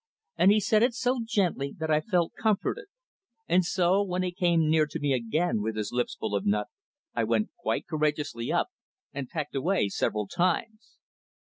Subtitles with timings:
[0.35, 2.87] And he said it so gently that I felt comforted;
[3.47, 6.69] and so, when he came near to me again with his lips full of nut,
[7.13, 8.69] I went quite courageously up
[9.13, 10.97] and pecked away several times.